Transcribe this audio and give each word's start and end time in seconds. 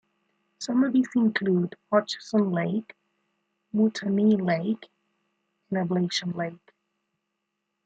Some 0.57 0.83
of 0.83 0.93
these 0.93 1.09
include 1.15 1.75
Hodgson 1.91 2.51
Lake, 2.51 2.95
Moutonnee 3.71 4.35
Lake 4.43 4.89
and 5.69 5.87
Ablation 5.87 6.35
Lake. 6.35 6.73